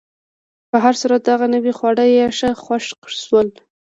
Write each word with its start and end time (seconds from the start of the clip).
په 0.69 0.77
هر 0.83 0.93
صورت، 1.01 1.21
دغه 1.31 1.45
نوي 1.55 1.73
خواړه 1.77 2.05
یې 2.13 2.25
ښه 2.37 2.49
خوښ 2.63 2.85
شول. 3.23 3.47